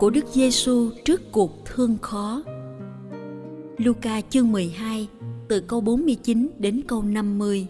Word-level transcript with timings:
Của 0.00 0.10
Đức 0.10 0.26
Giêsu 0.32 0.90
trước 1.04 1.32
cuộc 1.32 1.64
thương 1.64 1.98
khó. 2.02 2.42
Luca 3.78 4.20
chương 4.20 4.52
12 4.52 5.08
từ 5.48 5.60
câu 5.60 5.80
49 5.80 6.50
đến 6.58 6.82
câu 6.88 7.02
50. 7.02 7.66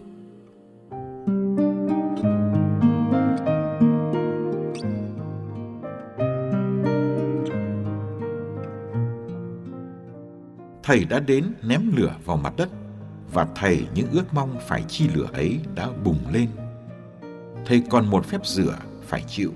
Thầy 10.83 11.05
đã 11.09 11.19
đến 11.19 11.53
ném 11.63 11.91
lửa 11.95 12.15
vào 12.25 12.37
mặt 12.37 12.53
đất, 12.57 12.69
và 13.33 13.47
thầy 13.55 13.87
những 13.95 14.07
ước 14.11 14.33
mong 14.33 14.55
phải 14.67 14.83
chi 14.87 15.07
lửa 15.15 15.27
ấy 15.33 15.59
đã 15.75 15.89
bùng 16.03 16.19
lên. 16.33 16.47
Thầy 17.65 17.83
còn 17.89 18.09
một 18.09 18.25
phép 18.25 18.45
rửa 18.45 18.77
phải 19.01 19.23
chịu, 19.27 19.51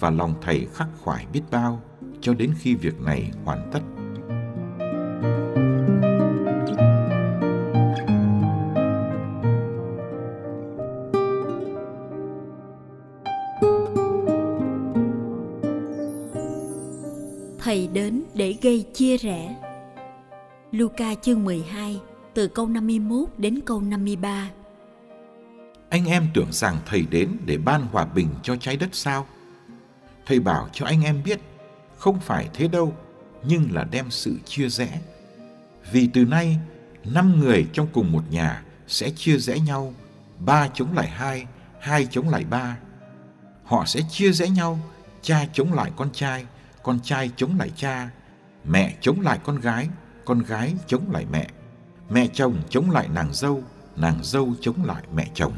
và 0.00 0.10
lòng 0.10 0.34
thầy 0.40 0.66
khắc 0.74 0.88
khoải 1.02 1.26
biết 1.32 1.42
bao 1.50 1.82
cho 2.26 2.34
đến 2.34 2.54
khi 2.58 2.74
việc 2.74 3.00
này 3.00 3.30
hoàn 3.44 3.70
tất. 3.72 3.80
Thầy 17.58 17.88
đến 17.92 18.22
để 18.34 18.54
gây 18.62 18.84
chia 18.94 19.16
rẽ. 19.16 19.56
Luca 20.72 21.14
chương 21.14 21.44
12 21.44 22.00
từ 22.34 22.48
câu 22.48 22.66
51 22.66 23.28
đến 23.38 23.60
câu 23.66 23.80
53. 23.80 24.50
Anh 25.88 26.06
em 26.06 26.26
tưởng 26.34 26.52
rằng 26.52 26.76
thầy 26.86 27.06
đến 27.10 27.36
để 27.44 27.58
ban 27.58 27.86
hòa 27.86 28.06
bình 28.14 28.28
cho 28.42 28.56
trái 28.56 28.76
đất 28.76 28.88
sao? 28.92 29.26
Thầy 30.26 30.40
bảo 30.40 30.68
cho 30.72 30.86
anh 30.86 31.02
em 31.02 31.22
biết, 31.24 31.40
không 31.98 32.20
phải 32.20 32.48
thế 32.54 32.68
đâu, 32.68 32.96
nhưng 33.42 33.74
là 33.74 33.84
đem 33.84 34.10
sự 34.10 34.38
chia 34.44 34.68
rẽ. 34.68 35.00
Vì 35.92 36.10
từ 36.14 36.24
nay, 36.24 36.58
năm 37.04 37.40
người 37.40 37.66
trong 37.72 37.86
cùng 37.92 38.12
một 38.12 38.22
nhà 38.30 38.62
sẽ 38.88 39.10
chia 39.10 39.36
rẽ 39.36 39.58
nhau, 39.58 39.94
ba 40.38 40.68
chống 40.74 40.92
lại 40.92 41.08
hai, 41.08 41.46
hai 41.80 42.06
chống 42.10 42.28
lại 42.28 42.44
ba. 42.44 42.76
Họ 43.64 43.84
sẽ 43.86 44.00
chia 44.10 44.32
rẽ 44.32 44.48
nhau, 44.48 44.78
cha 45.22 45.46
chống 45.52 45.72
lại 45.72 45.90
con 45.96 46.10
trai, 46.12 46.46
con 46.82 47.00
trai 47.00 47.30
chống 47.36 47.58
lại 47.58 47.70
cha, 47.76 48.10
mẹ 48.64 48.94
chống 49.00 49.20
lại 49.20 49.38
con 49.44 49.60
gái, 49.60 49.88
con 50.24 50.42
gái 50.42 50.74
chống 50.86 51.10
lại 51.12 51.26
mẹ, 51.30 51.48
mẹ 52.10 52.28
chồng 52.32 52.62
chống 52.70 52.90
lại 52.90 53.08
nàng 53.08 53.34
dâu, 53.34 53.62
nàng 53.96 54.18
dâu 54.22 54.54
chống 54.60 54.84
lại 54.84 55.02
mẹ 55.14 55.28
chồng. 55.34 55.52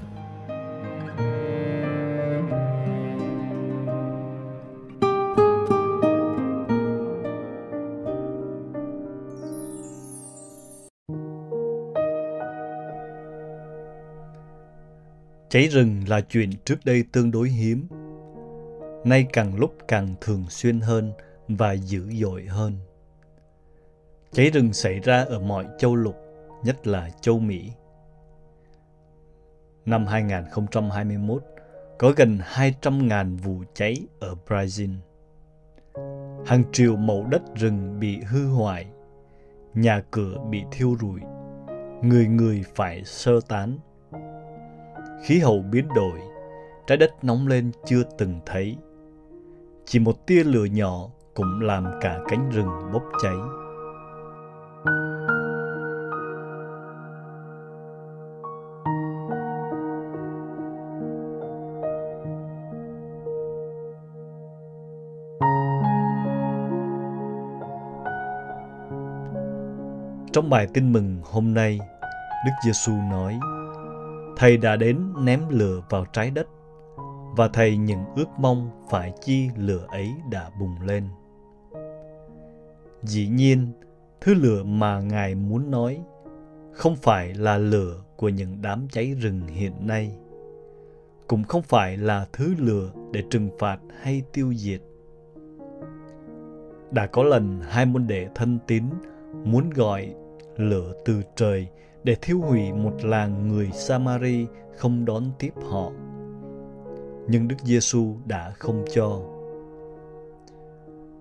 Cháy 15.58 15.69
rừng 15.69 16.02
là 16.08 16.20
chuyện 16.20 16.50
trước 16.64 16.84
đây 16.84 17.04
tương 17.12 17.30
đối 17.30 17.48
hiếm. 17.48 17.86
Nay 19.04 19.26
càng 19.32 19.56
lúc 19.56 19.74
càng 19.88 20.14
thường 20.20 20.44
xuyên 20.48 20.80
hơn 20.80 21.12
và 21.48 21.72
dữ 21.72 22.10
dội 22.10 22.44
hơn. 22.44 22.72
Cháy 24.32 24.50
rừng 24.50 24.72
xảy 24.72 25.00
ra 25.00 25.24
ở 25.24 25.41
mọi 25.41 25.66
châu 25.78 25.96
lục, 25.96 26.16
nhất 26.64 26.86
là 26.86 27.10
châu 27.20 27.38
Mỹ. 27.38 27.72
Năm 29.86 30.06
2021, 30.06 31.42
có 31.98 32.12
gần 32.16 32.38
200.000 32.38 33.36
vụ 33.36 33.62
cháy 33.75 33.96
ở 34.20 34.34
Brazil. 34.46 34.94
Hàng 36.46 36.64
triệu 36.72 36.96
mẫu 36.96 37.26
đất 37.30 37.42
rừng 37.54 38.00
bị 38.00 38.20
hư 38.20 38.46
hoại, 38.46 38.86
nhà 39.75 40.02
cửa 40.10 40.38
bị 40.50 40.62
thiêu 40.72 40.96
rụi, 41.00 41.20
người 42.02 42.26
người 42.26 42.64
phải 42.75 43.04
sơ 43.04 43.40
tán 43.48 43.78
khí 45.22 45.38
hậu 45.38 45.62
biến 45.70 45.88
đổi, 45.94 46.20
trái 46.86 46.98
đất 46.98 47.24
nóng 47.24 47.46
lên 47.46 47.70
chưa 47.84 48.02
từng 48.18 48.40
thấy. 48.46 48.76
Chỉ 49.84 49.98
một 49.98 50.26
tia 50.26 50.44
lửa 50.44 50.64
nhỏ 50.64 51.08
cũng 51.34 51.60
làm 51.60 51.86
cả 52.00 52.18
cánh 52.28 52.50
rừng 52.50 52.68
bốc 52.92 53.02
cháy. 53.22 53.36
Trong 70.32 70.50
bài 70.50 70.66
tin 70.74 70.92
mừng 70.92 71.16
hôm 71.24 71.54
nay, 71.54 71.78
Đức 72.46 72.52
Giêsu 72.64 72.93
nói: 72.93 73.38
Thầy 74.38 74.56
đã 74.56 74.76
đến 74.76 75.12
ném 75.20 75.40
lửa 75.49 75.82
vào 75.90 76.05
trái 76.12 76.31
đất 76.31 76.46
và 77.37 77.49
thầy 77.49 77.76
những 77.76 78.05
ước 78.17 78.29
mong 78.38 78.70
phải 78.90 79.12
chi 79.20 79.49
lửa 79.56 79.87
ấy 79.88 80.14
đã 80.31 80.50
bùng 80.61 80.75
lên. 80.87 81.05
Dĩ 83.02 83.29
nhiên, 83.29 83.73
thứ 84.20 84.35
lửa 84.35 84.64
mà 84.64 85.00
Ngài 85.00 85.35
muốn 85.35 85.70
nói 85.70 86.00
không 86.73 86.96
phải 86.96 87.35
là 87.35 87.58
lửa 87.58 88.02
của 88.17 88.29
những 88.29 88.62
đám 88.62 88.88
cháy 88.90 89.14
rừng 89.20 89.40
hiện 89.46 89.73
nay, 89.81 90.17
cũng 91.26 91.44
không 91.44 91.62
phải 91.62 91.96
là 91.96 92.26
thứ 92.32 92.55
lửa 92.58 92.93
để 93.12 93.23
trừng 93.31 93.50
phạt 93.58 93.79
hay 94.00 94.23
tiêu 94.32 94.55
diệt. 94.55 94.81
Đã 96.91 97.06
có 97.06 97.23
lần 97.23 97.61
hai 97.61 97.87
môn 97.87 98.06
đệ 98.06 98.29
thân 98.34 98.58
tín 98.67 98.84
muốn 99.44 99.70
gọi 99.70 100.14
lửa 100.56 100.93
từ 101.05 101.23
trời 101.37 101.69
để 102.08 102.14
thiêu 102.22 102.40
hủy 102.40 102.72
một 102.72 102.94
làng 103.02 103.49
người 103.49 103.70
Samari 103.72 104.46
không 104.76 105.05
đón 105.05 105.25
tiếp 105.38 105.52
họ. 105.70 105.90
Nhưng 107.28 107.49
Đức 107.49 107.56
Giêsu 107.64 108.16
đã 108.26 108.50
không 108.50 108.84
cho. 108.94 109.20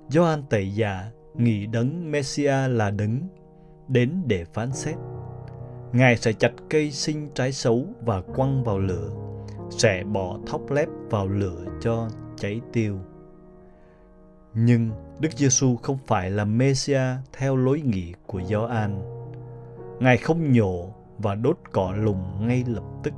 Gioan 0.10 0.44
Tẩy 0.50 0.74
Giả 0.74 1.12
nghĩ 1.36 1.66
đấng 1.66 2.12
Messia 2.12 2.68
là 2.68 2.92
đấng 2.92 3.20
đến 3.88 4.22
để 4.28 4.46
phán 4.54 4.72
xét. 4.72 4.96
Ngài 5.94 6.18
sẽ 6.18 6.34
chặt 6.34 6.52
cây 6.70 6.92
sinh 6.92 7.30
trái 7.34 7.52
xấu 7.52 7.86
và 8.06 8.22
quăng 8.22 8.64
vào 8.64 8.80
lửa, 8.80 9.10
sẽ 9.70 10.04
bỏ 10.04 10.38
thóc 10.48 10.72
lép 10.72 10.88
vào 11.10 11.28
lửa 11.28 11.66
cho 11.82 12.10
cháy 12.38 12.62
tiêu. 12.74 12.98
Nhưng 14.54 14.90
Đức 15.20 15.30
Giêsu 15.36 15.76
không 15.76 15.98
phải 16.06 16.32
là 16.32 16.46
Messia 16.46 17.02
theo 17.34 17.56
lối 17.56 17.82
nghĩ 17.82 18.14
của 18.26 18.42
Gioan 18.42 19.17
Ngài 20.00 20.18
không 20.18 20.52
nhổ 20.52 20.94
và 21.18 21.36
đốt 21.36 21.58
cỏ 21.72 21.94
lùng 21.98 22.48
ngay 22.48 22.64
lập 22.68 22.84
tức. 23.04 23.14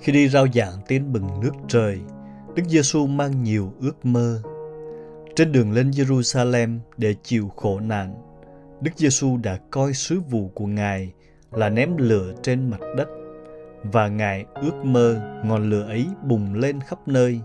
Khi 0.00 0.12
đi 0.12 0.28
rao 0.28 0.46
giảng 0.54 0.72
tiến 0.86 1.12
bừng 1.12 1.40
nước 1.40 1.52
trời, 1.68 2.00
Đức 2.54 2.62
Giêsu 2.68 3.06
mang 3.06 3.42
nhiều 3.42 3.72
ước 3.80 4.06
mơ. 4.06 4.42
Trên 5.36 5.52
đường 5.52 5.72
lên 5.72 5.90
Jerusalem 5.90 6.78
để 6.96 7.14
chịu 7.22 7.48
khổ 7.48 7.80
nạn, 7.80 8.14
Đức 8.80 8.90
Giêsu 8.96 9.36
đã 9.36 9.58
coi 9.70 9.92
sứ 9.92 10.20
vụ 10.20 10.50
của 10.54 10.66
Ngài 10.66 11.12
là 11.52 11.68
ném 11.68 11.96
lửa 11.96 12.34
trên 12.42 12.70
mặt 12.70 12.80
đất 12.96 13.08
và 13.82 14.08
Ngài 14.08 14.44
ước 14.54 14.84
mơ 14.84 15.20
ngọn 15.44 15.70
lửa 15.70 15.82
ấy 15.82 16.06
bùng 16.24 16.54
lên 16.54 16.80
khắp 16.80 17.08
nơi. 17.08 17.40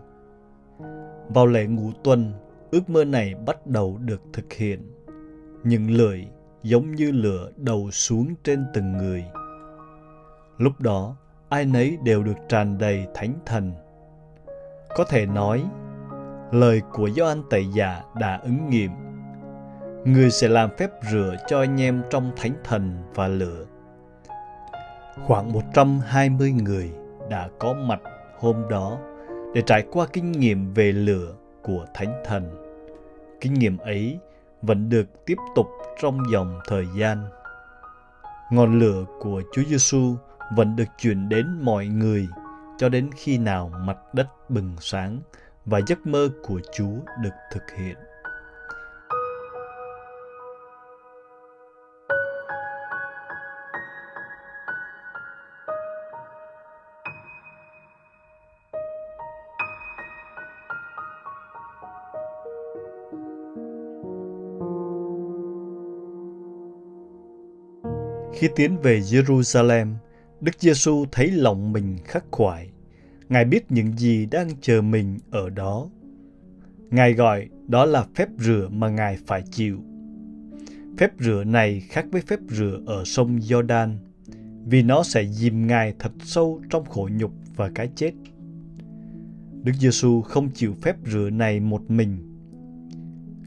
Vào 1.29 1.47
lễ 1.47 1.65
ngũ 1.65 1.91
tuần, 2.03 2.33
ước 2.71 2.89
mơ 2.89 3.05
này 3.05 3.35
bắt 3.45 3.67
đầu 3.67 3.97
được 3.97 4.21
thực 4.33 4.53
hiện. 4.53 4.91
Những 5.63 5.91
lưỡi 5.91 6.25
giống 6.63 6.95
như 6.95 7.11
lửa 7.11 7.51
đầu 7.57 7.91
xuống 7.91 8.33
trên 8.43 8.65
từng 8.73 8.97
người. 8.97 9.25
Lúc 10.57 10.81
đó, 10.81 11.15
ai 11.49 11.65
nấy 11.65 11.97
đều 12.03 12.23
được 12.23 12.37
tràn 12.49 12.77
đầy 12.77 13.07
thánh 13.13 13.33
thần. 13.45 13.73
Có 14.95 15.03
thể 15.03 15.25
nói, 15.25 15.65
lời 16.51 16.81
của 16.93 17.09
Gioan 17.09 17.43
Tẩy 17.49 17.65
Giả 17.73 18.01
đã 18.15 18.39
ứng 18.43 18.69
nghiệm. 18.69 18.91
Người 20.05 20.31
sẽ 20.31 20.47
làm 20.47 20.69
phép 20.77 20.89
rửa 21.11 21.35
cho 21.47 21.59
anh 21.59 21.81
em 21.81 22.03
trong 22.09 22.31
thánh 22.37 22.53
thần 22.63 23.03
và 23.15 23.27
lửa. 23.27 23.65
Khoảng 25.25 25.53
120 25.53 26.51
người 26.51 26.91
đã 27.29 27.49
có 27.59 27.73
mặt 27.73 27.99
hôm 28.39 28.69
đó 28.69 28.97
để 29.53 29.61
trải 29.65 29.83
qua 29.91 30.05
kinh 30.13 30.31
nghiệm 30.31 30.73
về 30.73 30.91
lửa 30.91 31.33
của 31.63 31.85
thánh 31.93 32.23
thần. 32.25 32.55
Kinh 33.41 33.53
nghiệm 33.53 33.77
ấy 33.77 34.19
vẫn 34.61 34.89
được 34.89 35.25
tiếp 35.25 35.37
tục 35.55 35.67
trong 36.01 36.19
dòng 36.31 36.59
thời 36.67 36.85
gian. 36.97 37.17
Ngọn 38.51 38.79
lửa 38.79 39.05
của 39.19 39.41
Chúa 39.51 39.63
Giêsu 39.67 40.15
vẫn 40.55 40.75
được 40.75 40.89
truyền 40.97 41.29
đến 41.29 41.59
mọi 41.61 41.87
người 41.87 42.27
cho 42.79 42.89
đến 42.89 43.09
khi 43.15 43.37
nào 43.37 43.71
mặt 43.79 43.97
đất 44.13 44.49
bừng 44.49 44.75
sáng 44.81 45.21
và 45.65 45.81
giấc 45.87 46.07
mơ 46.07 46.29
của 46.43 46.61
Chúa 46.73 46.95
được 47.21 47.33
thực 47.51 47.63
hiện. 47.77 47.97
Khi 68.33 68.49
tiến 68.55 68.77
về 68.81 68.99
Jerusalem, 68.99 69.93
Đức 70.41 70.51
Giêsu 70.59 71.05
thấy 71.11 71.31
lòng 71.31 71.71
mình 71.71 71.97
khắc 72.05 72.25
khoải. 72.31 72.69
Ngài 73.29 73.45
biết 73.45 73.71
những 73.71 73.97
gì 73.97 74.25
đang 74.25 74.49
chờ 74.61 74.81
mình 74.81 75.17
ở 75.31 75.49
đó. 75.49 75.89
Ngài 76.91 77.13
gọi 77.13 77.49
đó 77.67 77.85
là 77.85 78.05
phép 78.15 78.27
rửa 78.37 78.69
mà 78.71 78.89
Ngài 78.89 79.17
phải 79.27 79.43
chịu. 79.51 79.79
Phép 80.97 81.11
rửa 81.19 81.43
này 81.43 81.79
khác 81.79 82.05
với 82.11 82.21
phép 82.21 82.39
rửa 82.49 82.81
ở 82.85 83.03
sông 83.05 83.39
Jordan, 83.39 83.95
vì 84.65 84.83
nó 84.83 85.03
sẽ 85.03 85.25
dìm 85.25 85.67
Ngài 85.67 85.93
thật 85.99 86.11
sâu 86.23 86.61
trong 86.69 86.85
khổ 86.85 87.09
nhục 87.13 87.31
và 87.55 87.71
cái 87.75 87.89
chết. 87.95 88.11
Đức 89.63 89.73
Giêsu 89.79 90.21
không 90.21 90.49
chịu 90.53 90.73
phép 90.81 90.95
rửa 91.05 91.29
này 91.29 91.59
một 91.59 91.91
mình. 91.91 92.17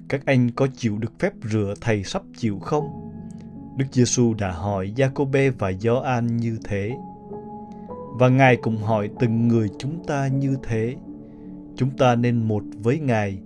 Các 0.08 0.26
anh 0.26 0.50
có 0.50 0.66
chịu 0.76 0.98
được 0.98 1.18
phép 1.18 1.32
rửa 1.50 1.74
thầy 1.80 2.04
sắp 2.04 2.22
chịu 2.36 2.58
không? 2.58 3.01
Đức 3.76 3.86
Giêsu 3.92 4.34
đã 4.34 4.52
hỏi 4.52 4.92
Giacôbê 4.96 5.50
và 5.50 5.72
Gioan 5.72 6.36
như 6.36 6.58
thế. 6.64 6.92
Và 8.18 8.28
Ngài 8.28 8.56
cũng 8.56 8.76
hỏi 8.76 9.10
từng 9.20 9.48
người 9.48 9.68
chúng 9.78 10.04
ta 10.06 10.28
như 10.28 10.56
thế. 10.62 10.96
Chúng 11.76 11.90
ta 11.90 12.14
nên 12.14 12.48
một 12.48 12.62
với 12.82 12.98
Ngài, 12.98 13.38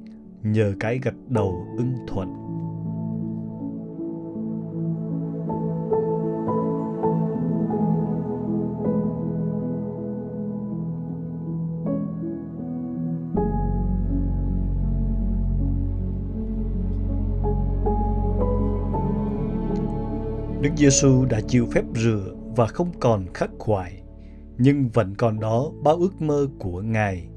nhờ 0.43 0.75
cái 0.81 0.99
gật 1.03 1.15
đầu 1.29 1.67
ưng 1.77 1.95
thuận. 2.07 2.46
Giêsu 20.77 21.25
đã 21.25 21.41
chịu 21.41 21.67
phép 21.73 21.85
rửa 21.95 22.35
và 22.57 22.67
không 22.67 22.93
còn 23.01 23.27
khắc 23.35 23.51
khoải, 23.59 24.03
nhưng 24.59 24.89
vẫn 24.89 25.15
còn 25.15 25.41
đó 25.41 25.71
bao 25.85 25.97
ước 25.97 26.23
mơ 26.23 26.47
của 26.59 26.81
Ngài. 26.81 27.29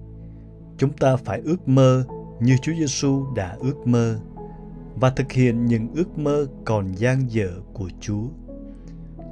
Chúng 0.78 0.94
ta 0.94 1.16
phải 1.16 1.42
ước 1.46 1.68
mơ 1.68 2.04
như 2.40 2.56
Chúa 2.62 2.72
Giêsu 2.80 3.26
đã 3.36 3.58
ước 3.60 3.88
mơ 3.88 4.20
và 4.96 5.10
thực 5.10 5.32
hiện 5.32 5.66
những 5.66 5.88
ước 5.96 6.20
mơ 6.20 6.48
còn 6.66 6.92
dang 6.96 7.32
dở 7.32 7.52
của 7.74 7.90
Chúa. 8.00 8.24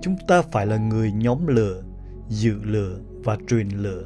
Chúng 0.01 0.15
ta 0.27 0.41
phải 0.41 0.65
là 0.65 0.77
người 0.77 1.11
nhóm 1.11 1.47
lửa, 1.47 1.83
dự 2.29 2.55
lửa 2.63 2.99
và 3.23 3.37
truyền 3.47 3.69
lửa. 3.69 4.03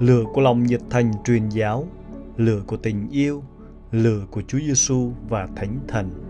Lửa 0.00 0.24
của 0.32 0.40
lòng 0.40 0.62
nhiệt 0.62 0.80
thành 0.90 1.12
truyền 1.24 1.48
giáo, 1.48 1.86
lửa 2.36 2.62
của 2.66 2.76
tình 2.76 3.08
yêu, 3.10 3.42
lửa 3.92 4.26
của 4.30 4.42
Chúa 4.48 4.58
Giêsu 4.58 5.12
và 5.28 5.48
Thánh 5.56 5.78
Thần. 5.88 6.29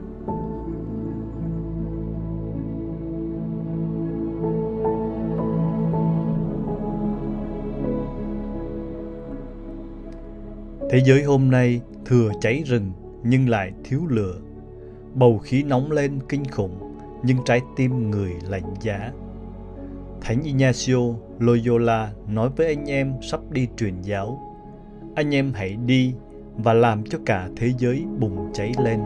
Thế 10.93 11.01
giới 11.05 11.23
hôm 11.23 11.51
nay 11.51 11.81
thừa 12.05 12.31
cháy 12.41 12.63
rừng 12.67 12.93
nhưng 13.23 13.49
lại 13.49 13.73
thiếu 13.85 14.01
lửa. 14.09 14.35
Bầu 15.15 15.39
khí 15.39 15.63
nóng 15.63 15.93
lên 15.93 16.19
kinh 16.29 16.45
khủng 16.45 16.97
nhưng 17.23 17.37
trái 17.45 17.61
tim 17.77 18.11
người 18.11 18.33
lạnh 18.49 18.75
giá. 18.81 19.13
Thánh 20.21 20.43
Ignacio 20.43 20.99
Loyola 21.39 22.13
nói 22.29 22.51
với 22.57 22.67
anh 22.67 22.91
em 22.91 23.13
sắp 23.23 23.41
đi 23.51 23.69
truyền 23.77 24.03
giáo. 24.03 24.41
Anh 25.15 25.35
em 25.35 25.53
hãy 25.55 25.77
đi 25.87 26.15
và 26.57 26.73
làm 26.73 27.05
cho 27.05 27.19
cả 27.27 27.49
thế 27.57 27.73
giới 27.79 28.05
bùng 28.19 28.51
cháy 28.55 28.73
lên. 28.85 29.01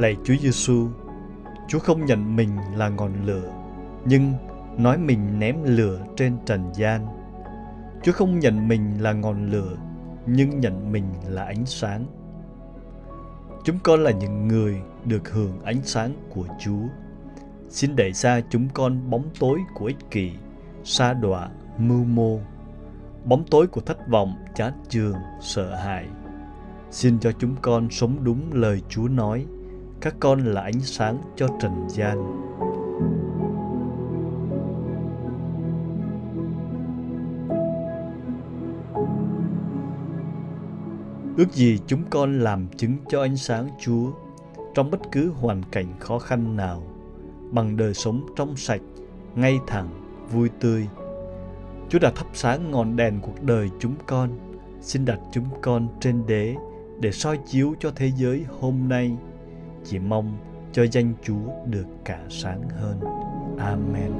Lạy 0.00 0.16
Chúa 0.24 0.34
Giêsu, 0.40 0.88
Chúa 1.68 1.78
không 1.78 2.06
nhận 2.06 2.36
mình 2.36 2.50
là 2.76 2.88
ngọn 2.88 3.26
lửa, 3.26 3.52
nhưng 4.04 4.32
nói 4.78 4.98
mình 4.98 5.38
ném 5.38 5.56
lửa 5.64 6.00
trên 6.16 6.36
trần 6.46 6.70
gian. 6.74 7.06
Chúa 8.02 8.12
không 8.12 8.38
nhận 8.38 8.68
mình 8.68 9.02
là 9.02 9.12
ngọn 9.12 9.50
lửa, 9.50 9.76
nhưng 10.26 10.60
nhận 10.60 10.92
mình 10.92 11.04
là 11.28 11.44
ánh 11.44 11.66
sáng. 11.66 12.06
Chúng 13.64 13.78
con 13.82 14.04
là 14.04 14.10
những 14.10 14.48
người 14.48 14.80
được 15.04 15.30
hưởng 15.30 15.60
ánh 15.64 15.82
sáng 15.82 16.12
của 16.34 16.44
Chúa. 16.60 16.88
Xin 17.68 17.96
đẩy 17.96 18.12
xa 18.12 18.40
chúng 18.50 18.68
con 18.74 19.10
bóng 19.10 19.24
tối 19.40 19.60
của 19.74 19.86
ích 19.86 20.10
kỷ, 20.10 20.32
xa 20.84 21.12
đọa, 21.12 21.48
mưu 21.78 22.04
mô, 22.04 22.38
bóng 23.24 23.44
tối 23.50 23.66
của 23.66 23.80
thất 23.80 24.08
vọng, 24.08 24.34
chán 24.54 24.72
chường, 24.88 25.16
sợ 25.40 25.74
hãi. 25.74 26.06
Xin 26.90 27.18
cho 27.18 27.32
chúng 27.32 27.56
con 27.62 27.90
sống 27.90 28.24
đúng 28.24 28.52
lời 28.52 28.82
Chúa 28.88 29.08
nói– 29.08 29.46
các 30.00 30.14
con 30.20 30.44
là 30.44 30.60
ánh 30.60 30.80
sáng 30.80 31.18
cho 31.36 31.48
trần 31.60 31.88
gian. 31.88 32.40
Ước 41.36 41.52
gì 41.52 41.78
chúng 41.86 42.02
con 42.10 42.40
làm 42.40 42.68
chứng 42.76 42.96
cho 43.08 43.20
ánh 43.20 43.36
sáng 43.36 43.68
chúa 43.80 44.10
trong 44.74 44.90
bất 44.90 45.00
cứ 45.12 45.30
hoàn 45.30 45.62
cảnh 45.72 45.86
khó 45.98 46.18
khăn 46.18 46.56
nào, 46.56 46.82
bằng 47.50 47.76
đời 47.76 47.94
sống 47.94 48.26
trong 48.36 48.56
sạch, 48.56 48.80
ngay 49.34 49.58
thẳng, 49.66 49.88
vui 50.32 50.48
tươi. 50.60 50.88
Chúa 51.88 51.98
đã 51.98 52.12
thắp 52.14 52.26
sáng 52.32 52.70
ngọn 52.70 52.96
đèn 52.96 53.20
cuộc 53.20 53.42
đời 53.42 53.70
chúng 53.78 53.94
con, 54.06 54.30
xin 54.80 55.04
đặt 55.04 55.18
chúng 55.32 55.46
con 55.62 55.88
trên 56.00 56.26
đế 56.26 56.54
để 57.00 57.12
soi 57.12 57.38
chiếu 57.46 57.74
cho 57.80 57.92
thế 57.96 58.12
giới 58.16 58.44
hôm 58.60 58.88
nay 58.88 59.16
chỉ 59.84 59.98
mong 59.98 60.36
cho 60.72 60.86
danh 60.92 61.14
Chúa 61.22 61.50
được 61.66 61.86
cả 62.04 62.20
sáng 62.28 62.68
hơn. 62.68 63.00
Amen. 63.58 64.12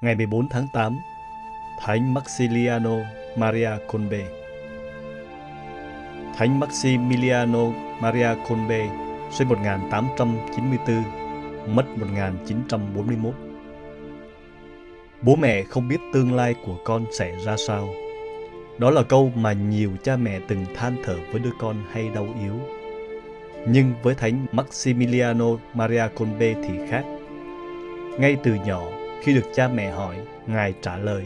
Ngày 0.00 0.14
14 0.14 0.48
tháng 0.48 0.66
8, 0.72 0.98
Thánh 1.80 2.14
Maximiliano 2.14 2.96
Maria 3.36 3.70
Colbe. 3.88 4.24
Thánh 6.36 6.60
Maximiliano 6.60 7.72
Maria 8.00 8.28
Colbe 8.48 8.88
sinh 9.30 9.48
1894, 9.48 11.02
mất 11.74 11.86
1941. 11.98 13.34
Bố 15.22 15.36
mẹ 15.36 15.62
không 15.62 15.88
biết 15.88 16.00
tương 16.12 16.34
lai 16.34 16.54
của 16.66 16.76
con 16.84 17.04
sẽ 17.12 17.36
ra 17.44 17.56
sao. 17.56 17.88
Đó 18.78 18.90
là 18.90 19.02
câu 19.02 19.32
mà 19.34 19.52
nhiều 19.52 19.90
cha 20.02 20.16
mẹ 20.16 20.40
từng 20.48 20.64
than 20.74 20.96
thở 21.04 21.16
với 21.32 21.40
đứa 21.40 21.52
con 21.58 21.76
hay 21.92 22.08
đau 22.14 22.28
yếu. 22.44 22.54
Nhưng 23.68 23.92
với 24.02 24.14
Thánh 24.14 24.46
Maximiliano 24.52 25.46
Maria 25.74 26.04
Colbe 26.16 26.54
thì 26.54 26.88
khác. 26.90 27.04
Ngay 28.18 28.36
từ 28.42 28.54
nhỏ, 28.54 28.99
khi 29.22 29.34
được 29.34 29.50
cha 29.54 29.68
mẹ 29.68 29.90
hỏi, 29.90 30.16
Ngài 30.46 30.74
trả 30.82 30.96
lời, 30.96 31.24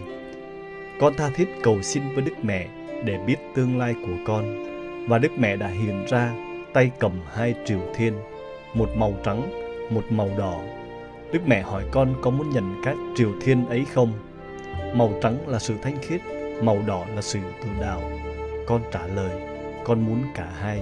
Con 1.00 1.14
tha 1.14 1.30
thiết 1.34 1.48
cầu 1.62 1.82
xin 1.82 2.02
với 2.14 2.24
Đức 2.24 2.34
Mẹ 2.42 2.66
để 3.04 3.18
biết 3.26 3.36
tương 3.54 3.78
lai 3.78 3.94
của 4.06 4.12
con. 4.26 4.64
Và 5.08 5.18
Đức 5.18 5.32
Mẹ 5.38 5.56
đã 5.56 5.68
hiện 5.68 6.04
ra 6.08 6.34
tay 6.72 6.90
cầm 6.98 7.12
hai 7.34 7.54
triều 7.64 7.80
thiên, 7.94 8.14
một 8.74 8.90
màu 8.96 9.14
trắng, 9.24 9.50
một 9.90 10.04
màu 10.10 10.30
đỏ. 10.38 10.60
Đức 11.32 11.40
Mẹ 11.46 11.62
hỏi 11.62 11.84
con 11.90 12.14
có 12.22 12.30
muốn 12.30 12.50
nhận 12.50 12.74
các 12.84 12.96
triều 13.16 13.32
thiên 13.40 13.66
ấy 13.66 13.84
không? 13.94 14.12
Màu 14.94 15.12
trắng 15.22 15.48
là 15.48 15.58
sự 15.58 15.74
thanh 15.82 15.98
khiết, 16.02 16.20
màu 16.62 16.78
đỏ 16.86 17.04
là 17.14 17.22
sự 17.22 17.38
tự 17.62 17.68
đạo. 17.80 18.02
Con 18.66 18.80
trả 18.92 19.06
lời, 19.06 19.40
con 19.84 20.06
muốn 20.06 20.22
cả 20.34 20.48
hai. 20.60 20.78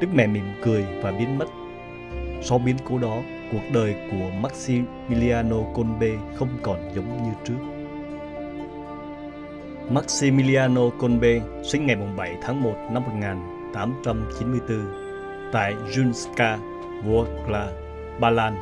Đức 0.00 0.08
Mẹ 0.14 0.26
mỉm 0.26 0.44
cười 0.62 0.84
và 1.02 1.12
biến 1.12 1.38
mất. 1.38 1.46
Sau 2.42 2.58
biến 2.58 2.76
cố 2.88 2.98
đó, 2.98 3.22
cuộc 3.52 3.62
đời 3.72 3.94
của 4.10 4.30
Maximiliano 4.40 5.56
Kolbe 5.74 6.10
không 6.36 6.48
còn 6.62 6.76
giống 6.94 7.22
như 7.22 7.30
trước. 7.44 7.58
Maximiliano 9.90 10.82
Kolbe 10.98 11.40
sinh 11.64 11.86
ngày 11.86 11.96
7 12.16 12.36
tháng 12.42 12.62
1 12.62 12.74
năm 12.92 13.02
1894 13.04 14.78
tại 15.52 15.74
Junska, 15.90 16.58
Wrocław, 17.04 17.68
Ba 18.20 18.30
Lan, 18.30 18.56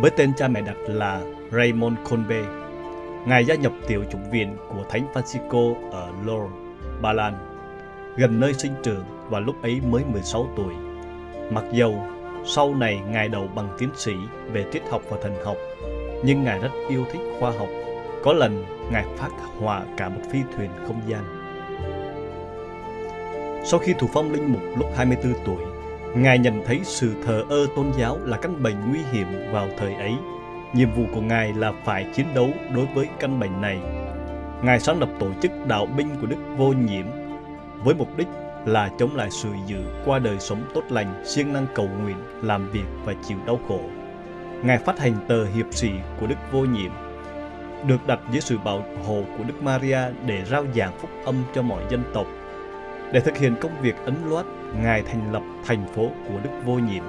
với 0.00 0.10
tên 0.10 0.32
cha 0.36 0.48
mẹ 0.48 0.60
đặt 0.60 0.76
là 0.86 1.20
Raymond 1.52 1.98
Kolbe. 2.10 2.42
Ngài 3.26 3.44
gia 3.44 3.54
nhập 3.54 3.72
tiểu 3.86 4.04
chủng 4.10 4.30
viện 4.30 4.56
của 4.68 4.84
Thánh 4.90 5.06
Francisco 5.12 5.90
ở 5.90 6.08
Lourdes, 6.24 6.52
Ba 7.02 7.12
Lan, 7.12 7.34
gần 8.16 8.40
nơi 8.40 8.54
sinh 8.54 8.72
trưởng 8.82 9.04
và 9.28 9.40
lúc 9.40 9.62
ấy 9.62 9.80
mới 9.90 10.04
16 10.12 10.48
tuổi. 10.56 10.74
Mặc 11.50 11.64
dầu 11.72 12.06
sau 12.44 12.74
này 12.74 13.00
Ngài 13.10 13.28
đầu 13.28 13.48
bằng 13.54 13.68
tiến 13.78 13.90
sĩ 13.94 14.12
về 14.52 14.64
triết 14.72 14.82
học 14.90 15.02
và 15.08 15.16
thần 15.22 15.44
học, 15.44 15.56
nhưng 16.24 16.44
Ngài 16.44 16.58
rất 16.58 16.70
yêu 16.88 17.04
thích 17.12 17.20
khoa 17.38 17.50
học. 17.50 17.68
Có 18.22 18.32
lần 18.32 18.64
Ngài 18.92 19.04
phát 19.16 19.30
họa 19.58 19.82
cả 19.96 20.08
một 20.08 20.20
phi 20.30 20.38
thuyền 20.56 20.70
không 20.86 21.00
gian. 21.06 21.24
Sau 23.64 23.80
khi 23.80 23.94
thủ 23.98 24.08
phong 24.12 24.32
linh 24.32 24.52
mục 24.52 24.62
lúc 24.78 24.88
24 24.96 25.34
tuổi, 25.44 25.64
Ngài 26.14 26.38
nhận 26.38 26.62
thấy 26.66 26.80
sự 26.84 27.14
thờ 27.24 27.44
ơ 27.48 27.66
tôn 27.76 27.86
giáo 27.98 28.18
là 28.24 28.36
căn 28.36 28.62
bệnh 28.62 28.90
nguy 28.90 29.00
hiểm 29.12 29.26
vào 29.52 29.68
thời 29.78 29.94
ấy. 29.94 30.12
Nhiệm 30.72 30.92
vụ 30.92 31.02
của 31.14 31.20
Ngài 31.20 31.52
là 31.52 31.72
phải 31.84 32.06
chiến 32.14 32.26
đấu 32.34 32.48
đối 32.74 32.86
với 32.94 33.08
căn 33.20 33.40
bệnh 33.40 33.60
này. 33.60 33.78
Ngài 34.62 34.80
sáng 34.80 35.00
lập 35.00 35.08
tổ 35.18 35.26
chức 35.42 35.50
đạo 35.66 35.86
binh 35.86 36.08
của 36.20 36.26
Đức 36.26 36.36
Vô 36.56 36.72
Nhiễm 36.72 37.06
với 37.84 37.94
mục 37.94 38.16
đích 38.16 38.28
là 38.66 38.90
chống 38.98 39.16
lại 39.16 39.30
sự 39.30 39.48
dữ 39.66 39.78
qua 40.04 40.18
đời 40.18 40.38
sống 40.38 40.62
tốt 40.74 40.82
lành, 40.90 41.22
siêng 41.24 41.52
năng 41.52 41.66
cầu 41.74 41.88
nguyện, 42.02 42.16
làm 42.42 42.70
việc 42.70 42.84
và 43.04 43.14
chịu 43.28 43.38
đau 43.46 43.60
khổ. 43.68 43.80
Ngài 44.62 44.78
phát 44.78 44.98
hành 44.98 45.14
tờ 45.28 45.44
hiệp 45.44 45.66
sĩ 45.70 45.90
của 46.20 46.26
Đức 46.26 46.34
Vô 46.52 46.60
Nhiệm, 46.60 46.90
được 47.86 48.06
đặt 48.06 48.20
dưới 48.32 48.40
sự 48.40 48.58
bảo 48.58 48.84
hộ 49.06 49.22
của 49.38 49.44
Đức 49.44 49.62
Maria 49.62 49.98
để 50.26 50.44
rao 50.44 50.64
giảng 50.74 50.98
phúc 50.98 51.10
âm 51.24 51.34
cho 51.54 51.62
mọi 51.62 51.82
dân 51.90 52.02
tộc. 52.14 52.26
Để 53.12 53.20
thực 53.20 53.36
hiện 53.36 53.54
công 53.60 53.82
việc 53.82 53.94
ấn 54.04 54.14
loát, 54.28 54.46
Ngài 54.82 55.02
thành 55.02 55.32
lập 55.32 55.42
thành 55.64 55.86
phố 55.94 56.02
của 56.02 56.38
Đức 56.42 56.50
Vô 56.64 56.74
Nhiệm, 56.74 57.02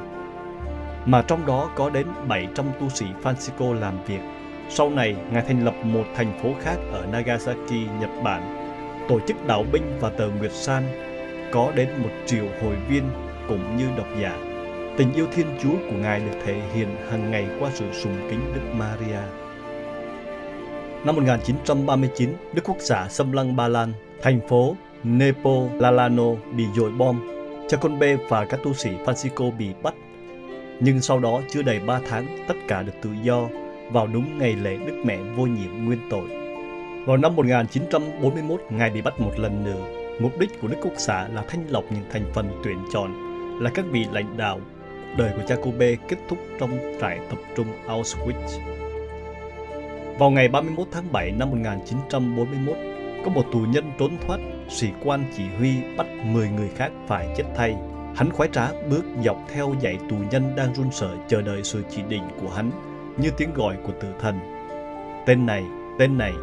mà 1.06 1.22
trong 1.22 1.46
đó 1.46 1.70
có 1.76 1.90
đến 1.90 2.08
700 2.28 2.66
tu 2.80 2.90
sĩ 2.90 3.06
Francisco 3.24 3.74
làm 3.74 4.04
việc. 4.04 4.22
Sau 4.70 4.90
này, 4.90 5.16
Ngài 5.32 5.42
thành 5.42 5.66
lập 5.66 5.74
một 5.84 6.04
thành 6.16 6.40
phố 6.44 6.50
khác 6.62 6.78
ở 6.92 7.06
Nagasaki, 7.12 7.72
Nhật 8.00 8.10
Bản, 8.24 8.58
tổ 9.10 9.20
chức 9.28 9.48
đạo 9.48 9.66
binh 9.72 9.98
và 10.00 10.10
tờ 10.10 10.28
Nguyệt 10.28 10.52
San 10.54 11.11
có 11.52 11.72
đến 11.76 11.90
một 12.04 12.10
triệu 12.26 12.46
hội 12.62 12.76
viên 12.90 13.04
cũng 13.48 13.78
như 13.78 13.86
độc 13.98 14.08
giả. 14.22 14.38
Tình 14.98 15.14
yêu 15.14 15.26
Thiên 15.32 15.46
Chúa 15.64 15.74
của 15.90 15.98
Ngài 16.02 16.20
được 16.20 16.38
thể 16.46 16.62
hiện 16.74 16.88
hàng 17.10 17.32
ngày 17.32 17.48
qua 17.60 17.70
sự 17.74 17.86
sùng 17.92 18.28
kính 18.30 18.40
Đức 18.56 18.62
Maria. 18.78 19.22
Năm 21.06 21.16
1939, 21.16 22.30
Đức 22.54 22.62
Quốc 22.66 22.78
xã 22.80 23.08
xâm 23.10 23.32
lăng 23.32 23.56
Ba 23.56 23.68
Lan, 23.68 23.94
thành 24.22 24.48
phố 24.48 24.76
Nepo 25.04 25.52
Lalano 25.80 26.32
bị 26.56 26.66
dội 26.76 26.92
bom, 26.92 27.20
cha 27.70 27.78
con 27.78 28.00
B 28.00 28.04
và 28.30 28.46
các 28.46 28.60
tu 28.64 28.74
sĩ 28.74 28.90
Francisco 29.06 29.58
bị 29.58 29.68
bắt. 29.84 29.94
Nhưng 30.80 31.02
sau 31.02 31.20
đó 31.20 31.42
chưa 31.50 31.62
đầy 31.62 31.80
3 31.80 32.00
tháng, 32.10 32.46
tất 32.48 32.56
cả 32.68 32.84
được 32.84 32.94
tự 33.02 33.10
do 33.24 33.48
vào 33.92 34.08
đúng 34.08 34.38
ngày 34.38 34.56
lễ 34.56 34.78
Đức 34.88 35.02
Mẹ 35.06 35.18
vô 35.36 35.46
nhiệm 35.46 35.86
nguyên 35.86 36.00
tội. 36.10 36.30
Vào 37.06 37.18
năm 37.18 37.36
1941, 37.36 38.62
Ngài 38.70 38.90
bị 38.90 39.02
bắt 39.02 39.20
một 39.20 39.32
lần 39.40 39.64
nữa 39.64 40.01
Mục 40.22 40.40
đích 40.40 40.62
của 40.62 40.68
Đức 40.68 40.78
Quốc 40.82 40.94
xã 40.98 41.28
là 41.28 41.44
thanh 41.48 41.66
lọc 41.70 41.84
những 41.92 42.04
thành 42.12 42.26
phần 42.34 42.62
tuyển 42.64 42.78
chọn 42.94 43.12
là 43.62 43.72
các 43.74 43.86
vị 43.92 44.06
lãnh 44.12 44.38
đạo. 44.38 44.60
Đời 45.18 45.32
của 45.36 45.44
Jacobe 45.44 45.96
kết 46.08 46.18
thúc 46.30 46.40
trong 46.60 46.80
trại 47.02 47.20
tập 47.30 47.40
trung 47.56 47.68
Auschwitz. 47.88 48.60
Vào 50.20 50.30
ngày 50.30 50.48
31 50.48 50.88
tháng 50.92 51.12
7 51.12 51.32
năm 51.32 51.50
1941, 51.50 52.76
có 53.26 53.32
một 53.32 53.46
tù 53.52 53.60
nhân 53.60 53.92
trốn 54.00 54.18
thoát, 54.28 54.40
sĩ 54.70 54.88
quan 55.04 55.24
chỉ 55.38 55.44
huy 55.58 55.74
bắt 55.98 56.08
10 56.26 56.50
người 56.50 56.70
khác 56.76 56.92
phải 57.08 57.28
chết 57.38 57.44
thay. 57.56 57.76
Hắn 58.16 58.32
khoái 58.32 58.50
trá 58.54 58.68
bước 58.90 59.04
dọc 59.24 59.38
theo 59.54 59.76
dãy 59.82 59.98
tù 60.10 60.16
nhân 60.32 60.54
đang 60.56 60.76
run 60.76 60.92
sợ 60.92 61.16
chờ 61.28 61.42
đợi 61.42 61.64
sự 61.64 61.84
chỉ 61.90 62.02
định 62.10 62.24
của 62.42 62.50
hắn 62.50 62.72
như 63.18 63.30
tiếng 63.38 63.54
gọi 63.54 63.78
của 63.84 63.94
tử 64.02 64.08
thần. 64.20 64.40
Tên 65.26 65.46
này, 65.46 65.64
tên 66.00 66.18
này, 66.18 66.34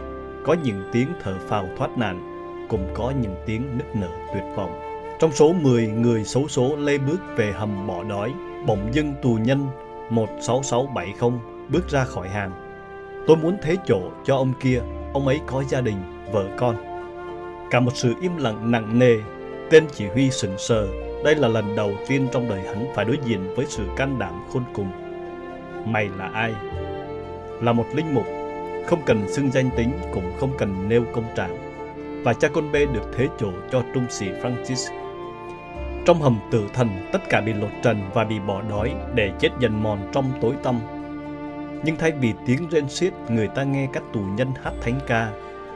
có 0.45 0.57
những 0.65 0.91
tiếng 0.93 1.09
thở 1.23 1.35
phào 1.49 1.69
thoát 1.77 1.99
nạn 1.99 2.38
cũng 2.69 2.89
có 2.95 3.13
những 3.21 3.35
tiếng 3.47 3.79
nức 3.79 3.97
nở 3.97 4.09
tuyệt 4.35 4.45
vọng. 4.57 4.81
Trong 5.19 5.33
số 5.33 5.53
10 5.53 5.87
người 5.87 6.25
xấu 6.25 6.49
số 6.49 6.77
lê 6.77 6.99
bước 6.99 7.21
về 7.37 7.53
hầm 7.53 7.87
bỏ 7.87 8.05
đói, 8.05 8.33
bỗng 8.67 8.95
dưng 8.95 9.15
tù 9.23 9.39
nhân 9.43 9.67
16670 10.11 11.41
bước 11.69 11.89
ra 11.89 12.05
khỏi 12.05 12.29
hàng. 12.29 12.51
Tôi 13.27 13.37
muốn 13.37 13.57
thế 13.63 13.77
chỗ 13.87 14.01
cho 14.25 14.37
ông 14.37 14.53
kia, 14.61 14.81
ông 15.13 15.27
ấy 15.27 15.41
có 15.47 15.65
gia 15.69 15.81
đình, 15.81 15.97
vợ 16.33 16.49
con. 16.59 16.77
Cả 17.71 17.81
một 17.81 17.93
sự 17.95 18.15
im 18.21 18.37
lặng 18.37 18.71
nặng 18.71 18.99
nề, 18.99 19.17
tên 19.71 19.85
chỉ 19.95 20.07
huy 20.07 20.31
sững 20.31 20.59
sờ. 20.59 20.89
Đây 21.25 21.35
là 21.35 21.49
lần 21.49 21.77
đầu 21.77 21.93
tiên 22.09 22.29
trong 22.33 22.49
đời 22.49 22.61
hắn 22.61 22.87
phải 22.95 23.05
đối 23.05 23.19
diện 23.25 23.55
với 23.57 23.67
sự 23.69 23.83
can 23.97 24.19
đảm 24.19 24.35
khôn 24.53 24.63
cùng. 24.75 24.91
Mày 25.87 26.09
là 26.19 26.31
ai? 26.35 26.55
Là 27.61 27.73
một 27.73 27.87
linh 27.95 28.15
mục, 28.15 28.27
không 28.87 29.03
cần 29.07 29.29
xưng 29.29 29.51
danh 29.51 29.71
tính 29.77 29.91
cũng 30.13 30.33
không 30.41 30.51
cần 30.59 30.89
nêu 30.89 31.05
công 31.15 31.25
trạng 31.37 31.68
và 32.23 32.35
cha 32.35 32.49
con 32.49 32.73
B 32.73 32.75
được 32.75 33.11
thế 33.17 33.29
chỗ 33.39 33.51
cho 33.71 33.83
trung 33.95 34.07
sĩ 34.11 34.27
Francis. 34.43 34.93
Trong 36.07 36.21
hầm 36.21 36.39
tử 36.51 36.69
thần, 36.75 36.89
tất 37.13 37.19
cả 37.31 37.41
bị 37.41 37.53
lột 37.53 37.71
trần 37.83 38.11
và 38.15 38.25
bị 38.25 38.41
bỏ 38.41 38.63
đói 38.63 38.95
để 39.15 39.33
chết 39.39 39.49
dần 39.61 39.83
mòn 39.83 40.11
trong 40.13 40.33
tối 40.41 40.55
tăm. 40.63 40.81
Nhưng 41.85 41.97
thay 41.97 42.13
vì 42.13 42.33
tiếng 42.47 42.69
rên 42.71 42.89
xiết, 42.89 43.13
người 43.29 43.49
ta 43.49 43.63
nghe 43.63 43.89
các 43.93 44.03
tù 44.13 44.21
nhân 44.21 44.49
hát 44.63 44.73
thánh 44.81 45.01
ca. 45.07 45.31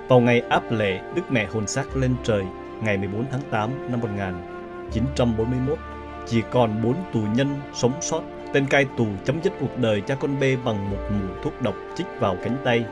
Vào 0.09 0.21
ngày 0.21 0.41
áp 0.41 0.73
lễ, 0.73 1.01
Đức 1.15 1.23
Mẹ 1.31 1.47
hồn 1.47 1.67
xác 1.67 1.97
lên 1.97 2.15
trời, 2.23 2.45
ngày 2.83 2.99
14 2.99 3.25
tháng 3.31 3.41
8 3.51 3.91
năm 3.91 4.01
1941, 4.01 5.79
chỉ 6.27 6.43
còn 6.51 6.83
bốn 6.83 6.95
tù 7.13 7.21
nhân 7.35 7.49
sống 7.75 7.93
sót. 8.01 8.23
Tên 8.53 8.67
cai 8.67 8.85
tù 8.97 9.07
chấm 9.25 9.43
dứt 9.43 9.53
cuộc 9.61 9.79
đời 9.79 10.01
cha 10.01 10.15
con 10.15 10.41
B 10.41 10.45
bằng 10.65 10.91
một 10.91 10.99
mùi 11.11 11.43
thuốc 11.43 11.63
độc 11.63 11.75
chích 11.97 12.07
vào 12.21 12.37
cánh 12.45 12.57
tay 12.65 12.85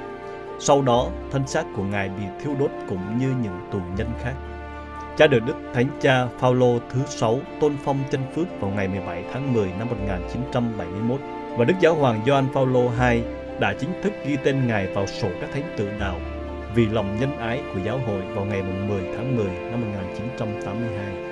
sau 0.62 0.82
đó, 0.82 1.08
thân 1.30 1.46
xác 1.46 1.64
của 1.76 1.82
Ngài 1.82 2.08
bị 2.08 2.22
thiêu 2.40 2.54
đốt 2.58 2.70
cũng 2.88 3.18
như 3.18 3.28
những 3.42 3.60
tù 3.72 3.78
nhân 3.96 4.08
khác. 4.22 4.34
Cha 5.16 5.26
được 5.26 5.40
Đức 5.46 5.54
Thánh 5.74 5.86
Cha 6.00 6.26
Phaolô 6.38 6.78
thứ 6.90 7.00
sáu 7.06 7.38
tôn 7.60 7.76
phong 7.84 7.98
chân 8.10 8.20
phước 8.34 8.60
vào 8.60 8.70
ngày 8.70 8.88
17 8.88 9.24
tháng 9.32 9.52
10 9.52 9.68
năm 9.78 9.88
1971 9.88 11.20
và 11.58 11.64
Đức 11.64 11.74
Giáo 11.80 11.94
hoàng 11.94 12.20
Gioan 12.26 12.44
Phaolô 12.54 12.82
II 12.82 13.22
đã 13.60 13.74
chính 13.80 13.90
thức 14.02 14.12
ghi 14.26 14.36
tên 14.44 14.66
Ngài 14.66 14.86
vào 14.86 15.06
sổ 15.06 15.28
các 15.40 15.50
thánh 15.52 15.74
tự 15.76 15.88
đạo 16.00 16.20
vì 16.74 16.86
lòng 16.86 17.16
nhân 17.20 17.38
ái 17.38 17.60
của 17.74 17.80
giáo 17.84 18.00
hội 18.06 18.20
vào 18.34 18.44
ngày 18.44 18.62
10 18.62 19.02
tháng 19.16 19.36
10 19.36 19.46
năm 19.46 19.80
1982. 19.80 21.30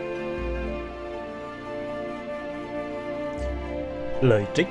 Lời 4.22 4.44
trích 4.54 4.66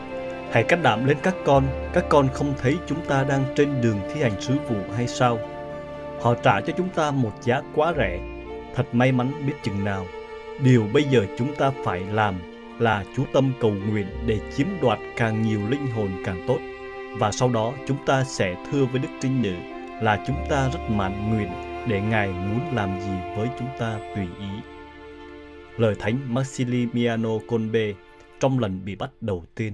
Hãy 0.51 0.63
cách 0.63 0.79
đảm 0.83 1.05
lên 1.05 1.17
các 1.23 1.35
con, 1.45 1.63
các 1.93 2.05
con 2.09 2.29
không 2.33 2.53
thấy 2.61 2.77
chúng 2.87 3.05
ta 3.05 3.23
đang 3.23 3.43
trên 3.55 3.81
đường 3.81 3.99
thi 4.13 4.21
hành 4.21 4.41
sứ 4.41 4.53
vụ 4.69 4.75
hay 4.95 5.07
sao? 5.07 5.39
Họ 6.21 6.35
trả 6.35 6.61
cho 6.61 6.73
chúng 6.77 6.89
ta 6.89 7.11
một 7.11 7.31
giá 7.41 7.61
quá 7.75 7.93
rẻ, 7.97 8.19
thật 8.75 8.85
may 8.91 9.11
mắn 9.11 9.31
biết 9.47 9.53
chừng 9.63 9.83
nào. 9.85 10.05
Điều 10.63 10.87
bây 10.93 11.03
giờ 11.03 11.25
chúng 11.37 11.55
ta 11.55 11.71
phải 11.83 11.99
làm 11.99 12.35
là 12.79 13.03
chú 13.15 13.23
tâm 13.33 13.53
cầu 13.59 13.71
nguyện 13.71 14.07
để 14.25 14.39
chiếm 14.55 14.67
đoạt 14.81 14.99
càng 15.17 15.41
nhiều 15.41 15.59
linh 15.69 15.87
hồn 15.87 16.09
càng 16.25 16.45
tốt, 16.47 16.59
Và 17.19 17.31
sau 17.31 17.49
đó 17.49 17.73
chúng 17.87 17.97
ta 18.05 18.23
sẽ 18.23 18.55
thưa 18.71 18.85
với 18.85 19.01
Đức 19.01 19.09
Trinh 19.21 19.41
Nữ 19.41 19.53
là 20.01 20.23
chúng 20.27 20.37
ta 20.49 20.69
rất 20.73 20.79
mãn 20.89 21.29
nguyện 21.29 21.49
để 21.87 22.01
Ngài 22.01 22.27
muốn 22.27 22.75
làm 22.75 22.99
gì 22.99 23.35
với 23.35 23.47
chúng 23.59 23.67
ta 23.79 23.99
tùy 24.15 24.25
ý. 24.39 24.47
Lời 25.77 25.95
Thánh 25.99 26.33
Maximiliano 26.33 27.29
Kolbe 27.47 27.91
trong 28.39 28.59
lần 28.59 28.85
bị 28.85 28.95
bắt 28.95 29.09
đầu 29.21 29.43
tiên. 29.55 29.73